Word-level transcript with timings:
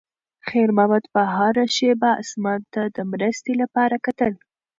خیر 0.47 0.69
محمد 0.77 1.05
به 1.13 1.21
هره 1.35 1.65
شېبه 1.75 2.11
اسمان 2.23 2.61
ته 2.73 2.81
د 2.95 2.97
مرستې 3.11 3.53
لپاره 3.61 3.95
کتل. 4.05 4.33